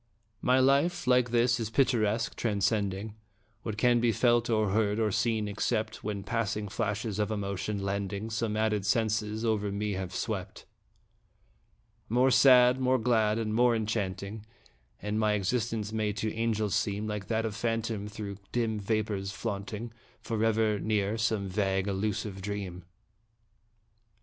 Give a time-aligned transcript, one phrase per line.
[0.41, 3.13] My life, like his, is picturesque, transcending
[3.61, 8.31] What can be felt, or heard, or seen, except When passing flashes of emotion, lending
[8.31, 10.65] Some added senses, over me have swept.
[12.09, 14.43] More sad, more glad, and more enchanting
[14.99, 19.91] And my existence may to angels seem Like that of phantom through dim vapors flaunting,
[20.19, 22.85] Forever near some vague, elusive dream.